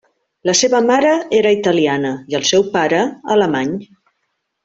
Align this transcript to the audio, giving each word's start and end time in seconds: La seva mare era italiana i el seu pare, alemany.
La 0.49 0.53
seva 0.59 0.79
mare 0.85 1.11
era 1.39 1.51
italiana 1.57 2.13
i 2.33 2.39
el 2.41 2.47
seu 2.53 2.65
pare, 2.79 3.05
alemany. 3.37 3.79